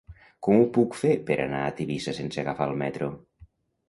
[0.45, 3.11] Com ho puc fer per anar a Tivissa sense agafar el metro?